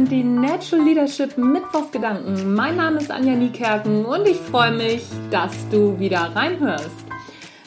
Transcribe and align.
sind 0.00 0.12
die 0.12 0.24
Natural 0.24 0.82
Leadership 0.86 1.36
Mittwochsgedanken. 1.36 2.54
Mein 2.54 2.76
Name 2.76 3.00
ist 3.00 3.10
Anja 3.10 3.34
Niekerken 3.34 4.06
und 4.06 4.26
ich 4.26 4.38
freue 4.38 4.72
mich, 4.72 5.02
dass 5.30 5.52
du 5.70 5.98
wieder 5.98 6.34
reinhörst. 6.34 7.04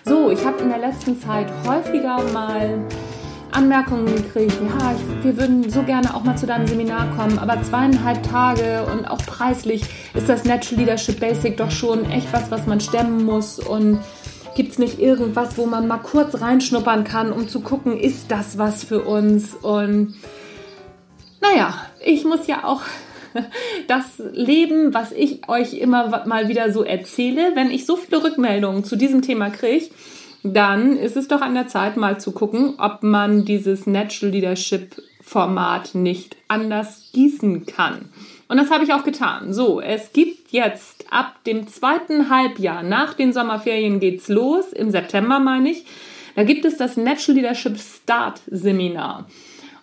So, 0.03 0.31
ich 0.31 0.43
habe 0.43 0.63
in 0.63 0.69
der 0.69 0.79
letzten 0.79 1.19
Zeit 1.19 1.45
häufiger 1.67 2.23
mal 2.33 2.79
Anmerkungen 3.51 4.07
gekriegt, 4.15 4.53
ja, 4.67 4.95
ich, 4.95 5.23
wir 5.23 5.37
würden 5.37 5.69
so 5.69 5.83
gerne 5.83 6.15
auch 6.15 6.23
mal 6.23 6.35
zu 6.35 6.47
deinem 6.47 6.65
Seminar 6.65 7.15
kommen, 7.15 7.37
aber 7.37 7.61
zweieinhalb 7.61 8.23
Tage 8.23 8.83
und 8.91 9.05
auch 9.05 9.23
preislich 9.27 9.83
ist 10.15 10.27
das 10.27 10.43
Natural 10.43 10.79
Leadership 10.79 11.19
Basic 11.19 11.55
doch 11.57 11.69
schon 11.69 12.09
echt 12.09 12.33
was, 12.33 12.49
was 12.49 12.65
man 12.65 12.79
stemmen 12.79 13.25
muss 13.25 13.59
und 13.59 13.99
gibt 14.55 14.71
es 14.71 14.79
nicht 14.79 14.99
irgendwas, 14.99 15.55
wo 15.59 15.67
man 15.67 15.87
mal 15.87 15.99
kurz 15.99 16.41
reinschnuppern 16.41 17.03
kann, 17.03 17.31
um 17.31 17.47
zu 17.47 17.59
gucken, 17.59 17.95
ist 17.95 18.31
das 18.31 18.57
was 18.57 18.83
für 18.83 19.01
uns 19.01 19.53
und 19.53 20.15
naja, 21.53 21.73
ich 22.03 22.25
muss 22.25 22.47
ja 22.47 22.63
auch 22.63 22.81
das 23.87 24.21
Leben, 24.31 24.93
was 24.93 25.11
ich 25.11 25.47
euch 25.47 25.73
immer 25.73 26.25
mal 26.25 26.47
wieder 26.47 26.71
so 26.71 26.83
erzähle, 26.83 27.55
wenn 27.55 27.71
ich 27.71 27.85
so 27.85 27.95
viele 27.95 28.23
Rückmeldungen 28.23 28.83
zu 28.83 28.95
diesem 28.95 29.21
Thema 29.21 29.49
kriege, 29.49 29.89
dann 30.43 30.97
ist 30.97 31.15
es 31.15 31.27
doch 31.27 31.41
an 31.41 31.53
der 31.53 31.67
Zeit, 31.67 31.95
mal 31.95 32.19
zu 32.19 32.31
gucken, 32.31 32.75
ob 32.77 33.01
man 33.01 33.45
dieses 33.45 33.87
Natural 33.87 34.31
Leadership 34.31 35.01
Format 35.21 35.95
nicht 35.95 36.35
anders 36.49 37.09
gießen 37.13 37.65
kann. 37.65 38.09
Und 38.49 38.57
das 38.57 38.69
habe 38.69 38.83
ich 38.83 38.93
auch 38.93 39.05
getan. 39.05 39.53
So, 39.53 39.79
es 39.79 40.11
gibt 40.11 40.51
jetzt 40.51 41.05
ab 41.09 41.43
dem 41.45 41.67
zweiten 41.67 42.29
Halbjahr 42.29 42.83
nach 42.83 43.13
den 43.13 43.31
Sommerferien 43.31 44.01
geht's 44.01 44.27
los, 44.27 44.73
im 44.73 44.91
September 44.91 45.39
meine 45.39 45.71
ich. 45.71 45.85
Da 46.35 46.43
gibt 46.43 46.65
es 46.65 46.77
das 46.77 46.97
Natural 46.97 47.37
Leadership 47.37 47.77
Start 47.79 48.41
Seminar. 48.47 49.27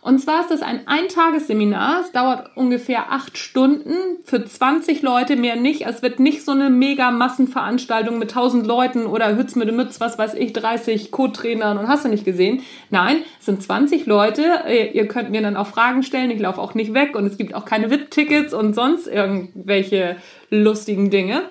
Und 0.03 0.19
zwar 0.19 0.41
ist 0.41 0.51
das 0.51 0.63
ein 0.63 0.89
Eintagesseminar. 0.89 2.01
Es 2.01 2.13
dauert 2.13 2.57
ungefähr 2.57 3.13
acht 3.13 3.37
Stunden 3.37 3.93
für 4.25 4.43
20 4.43 5.03
Leute, 5.03 5.37
mehr 5.37 5.57
nicht. 5.57 5.83
Es 5.83 6.01
wird 6.01 6.21
nicht 6.21 6.43
so 6.43 6.53
eine 6.53 6.71
mega 6.71 7.11
Massenveranstaltung 7.11 8.19
mit 8.19 8.31
1000 8.31 8.67
Leuten 8.67 9.05
oder 9.05 9.37
Hütz 9.37 9.57
mit 9.57 9.69
dem 9.69 9.77
Mütz, 9.77 10.01
was 10.01 10.17
weiß 10.17 10.35
ich, 10.35 10.55
30 10.55 11.11
Co-Trainern 11.11 11.77
und 11.77 11.87
hast 11.87 12.07
du 12.07 12.09
nicht 12.09 12.25
gesehen. 12.25 12.63
Nein, 12.89 13.25
es 13.39 13.45
sind 13.45 13.63
20 13.63 14.07
Leute. 14.07 14.65
Ihr 14.95 15.07
könnt 15.07 15.31
mir 15.31 15.43
dann 15.43 15.59
auch 15.59 15.67
Fragen 15.67 16.03
stellen. 16.03 16.31
Ich 16.31 16.41
laufe 16.41 16.63
auch 16.63 16.73
nicht 16.73 16.95
weg 16.95 17.15
und 17.15 17.27
es 17.27 17.37
gibt 17.37 17.55
auch 17.55 17.67
keine 17.67 17.91
VIP-Tickets 17.91 18.55
und 18.55 18.75
sonst 18.75 19.07
irgendwelche 19.07 20.17
lustigen 20.49 21.11
Dinge. 21.11 21.43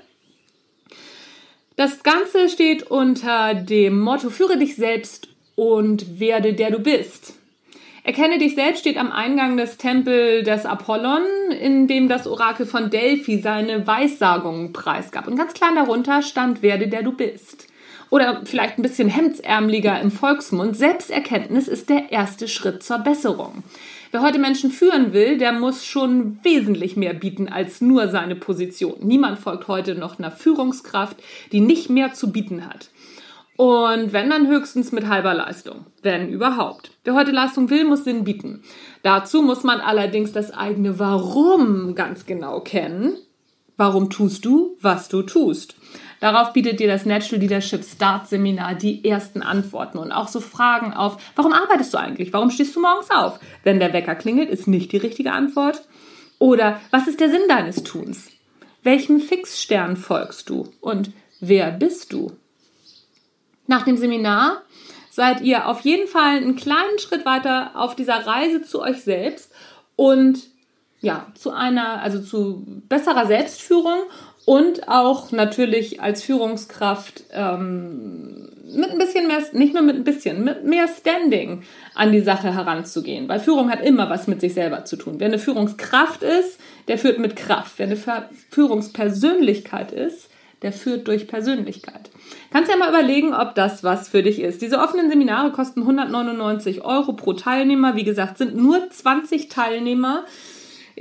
Das 1.75 2.01
Ganze 2.01 2.49
steht 2.49 2.89
unter 2.89 3.53
dem 3.53 3.99
Motto 3.99 4.31
Führe 4.31 4.57
dich 4.57 4.75
selbst 4.75 5.27
und 5.55 6.19
werde 6.19 6.53
der 6.53 6.71
du 6.71 6.79
bist. 6.79 7.35
Erkenne 8.09 8.39
dich 8.39 8.55
selbst 8.55 8.79
steht 8.79 8.97
am 8.97 9.11
Eingang 9.11 9.55
des 9.55 9.77
Tempels 9.77 10.43
des 10.43 10.65
Apollon, 10.65 11.21
in 11.61 11.85
dem 11.85 12.09
das 12.09 12.25
Orakel 12.25 12.65
von 12.65 12.89
Delphi 12.89 13.37
seine 13.37 13.85
Weissagungen 13.85 14.73
preisgab. 14.73 15.27
Und 15.27 15.35
ganz 15.35 15.53
klein 15.53 15.75
darunter 15.75 16.23
stand, 16.23 16.63
werde 16.63 16.87
der 16.87 17.03
du 17.03 17.11
bist. 17.11 17.67
Oder 18.09 18.41
vielleicht 18.45 18.79
ein 18.79 18.81
bisschen 18.81 19.09
hemdsärmeliger 19.09 20.01
im 20.01 20.09
Volksmund, 20.09 20.75
Selbsterkenntnis 20.75 21.67
ist 21.67 21.91
der 21.91 22.11
erste 22.11 22.47
Schritt 22.47 22.81
zur 22.81 22.97
Besserung. 22.97 23.63
Wer 24.09 24.23
heute 24.23 24.39
Menschen 24.39 24.71
führen 24.71 25.13
will, 25.13 25.37
der 25.37 25.51
muss 25.51 25.85
schon 25.85 26.39
wesentlich 26.41 26.97
mehr 26.97 27.13
bieten 27.13 27.47
als 27.47 27.79
nur 27.79 28.07
seine 28.07 28.35
Position. 28.35 28.95
Niemand 29.01 29.37
folgt 29.37 29.67
heute 29.67 29.93
noch 29.93 30.17
einer 30.17 30.31
Führungskraft, 30.31 31.17
die 31.51 31.61
nicht 31.61 31.91
mehr 31.91 32.11
zu 32.15 32.31
bieten 32.31 32.65
hat. 32.65 32.89
Und 33.59 34.13
wenn 34.13 34.29
dann 34.29 34.47
höchstens 34.47 34.93
mit 34.93 35.09
halber 35.09 35.33
Leistung, 35.33 35.85
wenn 36.01 36.29
überhaupt. 36.29 36.91
Wer 37.03 37.13
heute 37.13 37.31
Leistung 37.31 37.69
will, 37.69 37.83
muss 37.83 38.05
Sinn 38.05 38.23
bieten. 38.23 38.63
Dazu 39.03 39.41
muss 39.41 39.65
man 39.65 39.81
allerdings 39.81 40.31
das 40.31 40.51
eigene 40.51 40.97
Warum 40.97 41.93
ganz 41.93 42.25
genau 42.25 42.61
kennen. 42.61 43.17
Warum 43.75 44.09
tust 44.09 44.45
du, 44.45 44.77
was 44.79 45.09
du 45.09 45.23
tust? 45.23 45.75
Darauf 46.21 46.53
bietet 46.53 46.79
dir 46.79 46.87
das 46.87 47.05
Natural 47.05 47.41
Leadership 47.41 47.83
Start 47.83 48.29
Seminar 48.29 48.75
die 48.75 49.03
ersten 49.03 49.41
Antworten 49.41 49.97
und 49.97 50.13
auch 50.13 50.29
so 50.29 50.39
Fragen 50.39 50.93
auf, 50.93 51.17
warum 51.35 51.51
arbeitest 51.51 51.93
du 51.93 51.97
eigentlich? 51.97 52.31
Warum 52.31 52.51
stehst 52.51 52.77
du 52.77 52.79
morgens 52.79 53.11
auf? 53.11 53.41
Wenn 53.65 53.81
der 53.81 53.91
Wecker 53.91 54.15
klingelt, 54.15 54.49
ist 54.49 54.69
nicht 54.69 54.93
die 54.93 54.97
richtige 54.97 55.33
Antwort. 55.33 55.81
Oder 56.37 56.79
was 56.91 57.09
ist 57.09 57.19
der 57.19 57.29
Sinn 57.29 57.41
deines 57.49 57.83
Tuns? 57.83 58.29
Welchem 58.83 59.19
Fixstern 59.19 59.97
folgst 59.97 60.49
du? 60.49 60.69
Und 60.79 61.11
wer 61.41 61.71
bist 61.71 62.13
du? 62.13 62.31
Nach 63.69 63.83
dem 63.83 63.97
Seminar 63.97 64.63
seid 65.11 65.41
ihr 65.41 65.67
auf 65.67 65.81
jeden 65.81 66.07
Fall 66.07 66.37
einen 66.37 66.55
kleinen 66.55 66.97
Schritt 66.97 67.23
weiter 67.23 67.73
auf 67.75 67.95
dieser 67.95 68.25
Reise 68.25 68.63
zu 68.63 68.81
euch 68.81 69.03
selbst 69.03 69.51
und 69.95 70.39
ja, 71.01 71.27
zu 71.35 71.51
einer, 71.51 72.01
also 72.01 72.19
zu 72.19 72.65
besserer 72.89 73.27
Selbstführung 73.27 73.99
und 74.45 74.87
auch 74.87 75.31
natürlich 75.31 76.01
als 76.01 76.23
Führungskraft 76.23 77.25
ähm, 77.31 78.49
mit 78.73 78.89
ein 78.89 78.97
bisschen 78.97 79.27
mehr, 79.27 79.37
nicht 79.53 79.75
nur 79.75 79.83
mit 79.83 79.97
ein 79.97 80.03
bisschen, 80.03 80.43
mit 80.43 80.63
mehr 80.63 80.87
Standing 80.87 81.61
an 81.93 82.11
die 82.11 82.21
Sache 82.21 82.55
heranzugehen. 82.55 83.29
Weil 83.29 83.39
Führung 83.39 83.69
hat 83.69 83.85
immer 83.85 84.09
was 84.09 84.25
mit 84.25 84.41
sich 84.41 84.55
selber 84.55 84.85
zu 84.85 84.95
tun. 84.95 85.19
Wer 85.19 85.27
eine 85.27 85.37
Führungskraft 85.37 86.23
ist, 86.23 86.59
der 86.87 86.97
führt 86.97 87.19
mit 87.19 87.35
Kraft. 87.35 87.73
Wer 87.77 87.85
eine 87.85 88.29
Führungspersönlichkeit 88.49 89.91
ist, 89.91 90.29
der 90.61 90.73
führt 90.73 91.07
durch 91.07 91.27
Persönlichkeit. 91.27 92.09
Kannst 92.51 92.69
ja 92.69 92.77
mal 92.77 92.89
überlegen, 92.89 93.33
ob 93.33 93.55
das 93.55 93.83
was 93.83 94.09
für 94.09 94.23
dich 94.23 94.41
ist. 94.41 94.61
Diese 94.61 94.79
offenen 94.79 95.09
Seminare 95.09 95.51
kosten 95.51 95.81
199 95.81 96.83
Euro 96.83 97.13
pro 97.13 97.33
Teilnehmer. 97.33 97.95
Wie 97.95 98.03
gesagt, 98.03 98.37
sind 98.37 98.55
nur 98.55 98.89
20 98.89 99.49
Teilnehmer. 99.49 100.25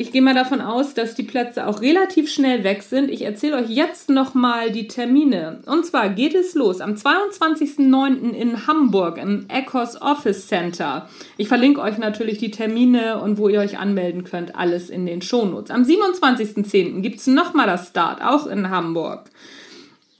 Ich 0.00 0.12
gehe 0.12 0.22
mal 0.22 0.32
davon 0.32 0.60
aus, 0.60 0.94
dass 0.94 1.16
die 1.16 1.24
Plätze 1.24 1.66
auch 1.66 1.80
relativ 1.80 2.30
schnell 2.30 2.62
weg 2.62 2.84
sind. 2.84 3.10
Ich 3.10 3.22
erzähle 3.22 3.56
euch 3.56 3.68
jetzt 3.68 4.10
nochmal 4.10 4.70
die 4.70 4.86
Termine. 4.86 5.58
Und 5.66 5.86
zwar 5.86 6.08
geht 6.10 6.36
es 6.36 6.54
los 6.54 6.80
am 6.80 6.92
22.09. 6.92 8.30
in 8.30 8.68
Hamburg 8.68 9.18
im 9.18 9.46
Ecos 9.48 10.00
Office 10.00 10.46
Center. 10.46 11.08
Ich 11.36 11.48
verlinke 11.48 11.80
euch 11.80 11.98
natürlich 11.98 12.38
die 12.38 12.52
Termine 12.52 13.20
und 13.20 13.38
wo 13.38 13.48
ihr 13.48 13.58
euch 13.58 13.80
anmelden 13.80 14.22
könnt, 14.22 14.54
alles 14.54 14.88
in 14.88 15.04
den 15.04 15.20
Shownotes. 15.20 15.72
Am 15.72 15.82
27.10. 15.82 17.00
gibt 17.00 17.18
es 17.18 17.26
nochmal 17.26 17.66
das 17.66 17.88
Start, 17.88 18.22
auch 18.22 18.46
in 18.46 18.70
Hamburg. 18.70 19.28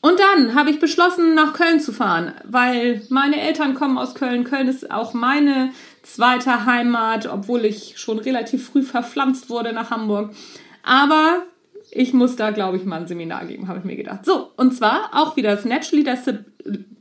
Und 0.00 0.18
dann 0.18 0.56
habe 0.56 0.70
ich 0.70 0.80
beschlossen, 0.80 1.34
nach 1.34 1.52
Köln 1.52 1.78
zu 1.78 1.92
fahren, 1.92 2.32
weil 2.44 3.02
meine 3.10 3.40
Eltern 3.40 3.74
kommen 3.74 3.96
aus 3.96 4.16
Köln. 4.16 4.42
Köln 4.42 4.66
ist 4.66 4.90
auch 4.90 5.14
meine 5.14 5.70
zweite 6.08 6.66
Heimat, 6.66 7.26
obwohl 7.26 7.64
ich 7.64 7.98
schon 7.98 8.18
relativ 8.18 8.68
früh 8.68 8.82
verpflanzt 8.82 9.50
wurde 9.50 9.72
nach 9.72 9.90
Hamburg. 9.90 10.34
Aber 10.82 11.42
ich 11.90 12.12
muss 12.12 12.36
da, 12.36 12.50
glaube 12.50 12.76
ich, 12.76 12.84
mal 12.84 13.00
ein 13.00 13.06
Seminar 13.06 13.46
geben, 13.46 13.68
habe 13.68 13.78
ich 13.78 13.84
mir 13.84 13.96
gedacht. 13.96 14.24
So, 14.24 14.50
und 14.56 14.74
zwar 14.74 15.10
auch 15.12 15.36
wieder 15.36 15.54
das 15.54 15.64
Natural 15.64 16.02
Leadership, 16.02 16.44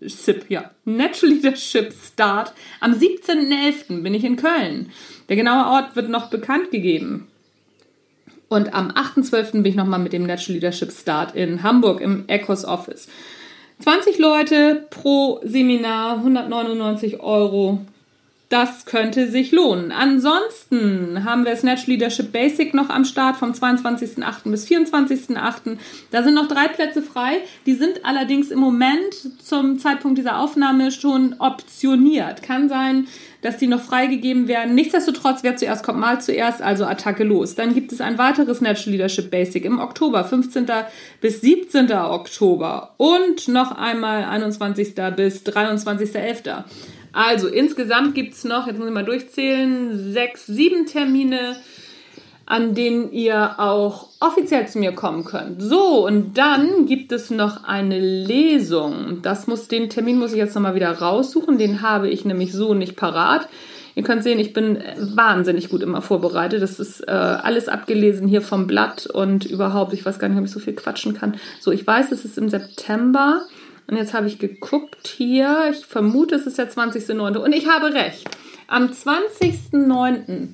Sip, 0.01 0.45
ja, 0.49 0.71
Natural 0.85 1.33
Leadership 1.33 1.93
Start. 1.93 2.53
Am 2.79 2.93
17.11. 2.93 4.01
bin 4.01 4.13
ich 4.13 4.23
in 4.23 4.35
Köln. 4.35 4.91
Der 5.29 5.35
genaue 5.35 5.71
Ort 5.71 5.95
wird 5.95 6.09
noch 6.09 6.29
bekannt 6.29 6.71
gegeben. 6.71 7.27
Und 8.49 8.73
am 8.73 8.91
8.12. 8.91 9.51
bin 9.51 9.65
ich 9.65 9.75
nochmal 9.75 9.99
mit 9.99 10.13
dem 10.13 10.25
Natural 10.25 10.55
Leadership 10.55 10.91
Start 10.91 11.35
in 11.35 11.63
Hamburg 11.63 11.99
im 11.99 12.25
Ecos 12.27 12.63
Office. 12.63 13.09
20 13.79 14.17
Leute 14.17 14.87
pro 14.89 15.39
Seminar, 15.43 16.17
199 16.17 17.19
Euro. 17.19 17.81
Das 18.49 18.85
könnte 18.85 19.29
sich 19.29 19.51
lohnen. 19.51 19.91
Ansonsten 19.91 21.25
haben 21.25 21.43
wir 21.43 21.51
Natural 21.51 21.77
Leadership 21.87 22.31
Basic 22.31 22.73
noch 22.73 22.89
am 22.89 23.03
Start 23.03 23.35
vom 23.35 23.51
22.08. 23.51 24.49
bis 24.49 24.65
24.08. 24.65 25.77
Da 26.11 26.23
sind 26.23 26.33
noch 26.33 26.47
drei 26.47 26.69
Plätze 26.69 27.01
frei. 27.01 27.41
Die 27.65 27.73
sind 27.73 28.05
allerdings 28.05 28.49
im 28.49 28.59
Moment 28.59 29.13
zum 29.43 29.79
Zeitpunkt 29.79 30.17
dieser 30.17 30.39
Aufnahme 30.39 30.91
schon 30.91 31.35
optioniert. 31.39 32.41
Kann 32.41 32.69
sein, 32.69 33.07
dass 33.41 33.57
die 33.57 33.67
noch 33.67 33.81
freigegeben 33.81 34.47
werden. 34.47 34.75
Nichtsdestotrotz, 34.75 35.43
wer 35.43 35.57
zuerst 35.57 35.83
kommt, 35.83 35.99
mal 35.99 36.21
zuerst, 36.21 36.61
also 36.61 36.85
Attacke 36.85 37.25
los. 37.25 37.55
Dann 37.55 37.73
gibt 37.73 37.91
es 37.91 37.99
ein 37.99 38.17
weiteres 38.17 38.61
Natural 38.61 38.91
Leadership 38.91 39.29
Basic 39.29 39.65
im 39.65 39.79
Oktober, 39.79 40.23
15. 40.23 40.65
bis 41.19 41.41
17. 41.41 41.91
Oktober 41.91 42.93
und 42.95 43.49
noch 43.49 43.71
einmal 43.71 44.23
21. 44.23 44.95
bis 45.17 45.45
23.11. 45.45 46.63
Also 47.17 47.47
insgesamt 47.47 48.13
gibt 48.13 48.35
es 48.35 48.43
noch, 48.43 48.67
jetzt 48.67 48.77
muss 48.77 48.89
ich 48.89 48.93
mal 48.93 49.03
durchzählen, 49.03 50.13
sechs, 50.13 50.45
sieben 50.45 50.85
Termine, 50.85 51.55
an 52.45 52.75
denen 52.75 53.11
ihr 53.11 53.59
auch 53.59 54.09
offiziell 54.19 54.67
zu 54.67 54.77
mir 54.77 54.91
kommen 54.91 55.25
könnt. 55.25 55.59
So, 55.59 56.05
und 56.05 56.37
dann 56.37 56.85
gibt 56.85 57.11
es 57.11 57.31
noch 57.31 57.63
eine 57.63 57.99
Lesung. 57.99 59.23
Das 59.23 59.47
muss, 59.47 59.67
den 59.67 59.89
Termin 59.89 60.19
muss 60.19 60.33
ich 60.33 60.37
jetzt 60.37 60.53
nochmal 60.53 60.75
wieder 60.75 60.91
raussuchen. 60.91 61.57
Den 61.57 61.81
habe 61.81 62.07
ich 62.07 62.23
nämlich 62.23 62.53
so 62.53 62.75
nicht 62.75 62.95
parat. 62.95 63.49
Ihr 63.95 64.03
könnt 64.03 64.21
sehen, 64.21 64.37
ich 64.37 64.53
bin 64.53 64.77
wahnsinnig 64.99 65.69
gut 65.69 65.81
immer 65.81 66.03
vorbereitet. 66.03 66.61
Das 66.61 66.79
ist 66.79 67.01
äh, 67.07 67.09
alles 67.09 67.67
abgelesen 67.67 68.27
hier 68.27 68.43
vom 68.43 68.67
Blatt 68.67 69.07
und 69.07 69.43
überhaupt, 69.43 69.91
ich 69.93 70.05
weiß 70.05 70.19
gar 70.19 70.29
nicht, 70.29 70.37
ob 70.37 70.45
ich 70.45 70.51
so 70.51 70.59
viel 70.59 70.75
quatschen 70.75 71.15
kann. 71.15 71.37
So, 71.61 71.71
ich 71.71 71.87
weiß, 71.87 72.11
es 72.11 72.25
ist 72.25 72.37
im 72.37 72.47
September. 72.47 73.47
Und 73.87 73.95
jetzt 73.95 74.13
habe 74.13 74.27
ich 74.27 74.37
geguckt 74.37 75.07
hier, 75.07 75.71
ich 75.71 75.85
vermute, 75.85 76.35
es 76.35 76.45
ist 76.45 76.57
der 76.57 76.69
20.09. 76.69 77.37
Und 77.37 77.53
ich 77.53 77.67
habe 77.67 77.93
recht. 77.93 78.29
Am 78.67 78.87
20.09. 78.87 80.49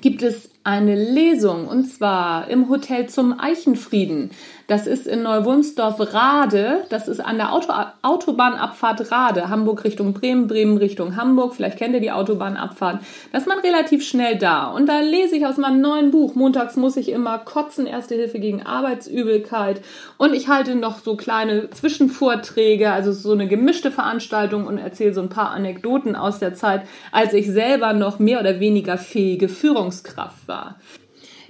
gibt 0.00 0.22
es 0.22 0.50
eine 0.64 0.94
Lesung 0.94 1.68
und 1.68 1.84
zwar 1.86 2.48
im 2.48 2.68
Hotel 2.68 3.08
zum 3.08 3.38
Eichenfrieden. 3.38 4.30
Das 4.70 4.86
ist 4.86 5.08
in 5.08 5.24
Neuwulmsdorf-Rade. 5.24 6.84
Das 6.90 7.08
ist 7.08 7.18
an 7.18 7.38
der 7.38 7.52
Auto 7.52 7.72
Autobahnabfahrt 8.02 9.10
Rade. 9.10 9.48
Hamburg 9.48 9.82
Richtung 9.82 10.12
Bremen, 10.12 10.46
Bremen 10.46 10.78
Richtung 10.78 11.16
Hamburg. 11.16 11.56
Vielleicht 11.56 11.76
kennt 11.76 11.92
ihr 11.92 12.00
die 12.00 12.12
Autobahnabfahrt. 12.12 13.02
Da 13.32 13.38
ist 13.38 13.48
man 13.48 13.58
relativ 13.58 14.06
schnell 14.06 14.38
da. 14.38 14.66
Und 14.70 14.88
da 14.88 15.00
lese 15.00 15.36
ich 15.36 15.44
aus 15.44 15.56
meinem 15.56 15.80
neuen 15.80 16.12
Buch. 16.12 16.36
Montags 16.36 16.76
muss 16.76 16.96
ich 16.96 17.08
immer 17.08 17.38
kotzen. 17.38 17.88
Erste 17.88 18.14
Hilfe 18.14 18.38
gegen 18.38 18.62
Arbeitsübelkeit. 18.62 19.80
Und 20.18 20.34
ich 20.34 20.46
halte 20.46 20.76
noch 20.76 21.00
so 21.00 21.16
kleine 21.16 21.70
Zwischenvorträge, 21.70 22.92
also 22.92 23.10
so 23.10 23.32
eine 23.32 23.48
gemischte 23.48 23.90
Veranstaltung 23.90 24.68
und 24.68 24.78
erzähle 24.78 25.14
so 25.14 25.20
ein 25.20 25.30
paar 25.30 25.50
Anekdoten 25.50 26.14
aus 26.14 26.38
der 26.38 26.54
Zeit, 26.54 26.82
als 27.10 27.32
ich 27.32 27.50
selber 27.50 27.92
noch 27.92 28.20
mehr 28.20 28.38
oder 28.38 28.60
weniger 28.60 28.98
fähige 28.98 29.48
Führungskraft 29.48 30.46
war. 30.46 30.76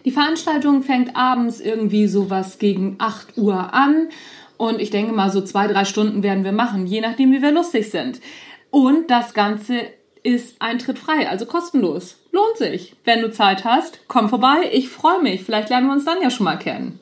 Die 0.05 0.11
Veranstaltung 0.11 0.83
fängt 0.83 1.15
abends 1.15 1.61
irgendwie 1.61 2.07
sowas 2.07 2.59
gegen 2.59 2.97
8 2.99 3.37
Uhr 3.37 3.75
an. 3.75 4.09
Und 4.57 4.81
ich 4.81 4.91
denke 4.91 5.13
mal, 5.13 5.31
so 5.31 5.41
zwei, 5.43 5.67
drei 5.67 5.85
Stunden 5.85 6.23
werden 6.23 6.45
wir 6.45 6.53
machen, 6.53 6.87
je 6.87 7.01
nachdem, 7.01 7.33
wie 7.33 7.43
wir 7.43 7.51
lustig 7.51 7.91
sind. 7.91 8.21
Und 8.71 9.11
das 9.11 9.35
Ganze 9.35 9.81
ist 10.23 10.57
eintrittfrei, 10.61 11.29
also 11.29 11.47
kostenlos. 11.47 12.17
Lohnt 12.31 12.57
sich. 12.57 12.95
Wenn 13.05 13.23
du 13.23 13.31
Zeit 13.31 13.65
hast, 13.65 14.01
komm 14.07 14.29
vorbei. 14.29 14.71
Ich 14.73 14.89
freue 14.89 15.23
mich. 15.23 15.45
Vielleicht 15.45 15.71
lernen 15.71 15.87
wir 15.87 15.95
uns 15.95 16.05
dann 16.05 16.23
ja 16.23 16.31
schon 16.31 16.45
mal 16.45 16.59
kennen. 16.59 17.01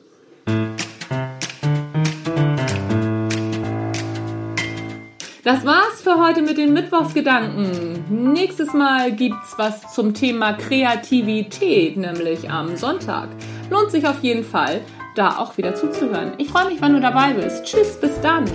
Das 5.43 5.65
war's 5.65 5.88
für 6.09 6.19
heute 6.19 6.41
mit 6.41 6.57
den 6.57 6.73
Mittwochsgedanken. 6.73 8.33
Nächstes 8.33 8.73
Mal 8.73 9.11
gibt's 9.11 9.53
was 9.57 9.93
zum 9.93 10.15
Thema 10.15 10.53
Kreativität, 10.53 11.97
nämlich 11.97 12.49
am 12.49 12.75
Sonntag. 12.77 13.29
Lohnt 13.69 13.91
sich 13.91 14.07
auf 14.07 14.23
jeden 14.23 14.43
Fall, 14.43 14.81
da 15.15 15.37
auch 15.37 15.57
wieder 15.57 15.75
zuzuhören. 15.75 16.31
Ich 16.39 16.49
freue 16.49 16.65
mich, 16.65 16.81
wenn 16.81 16.93
du 16.93 16.99
dabei 16.99 17.33
bist. 17.33 17.65
Tschüss, 17.65 17.99
bis 17.99 18.19
dann. 18.21 18.45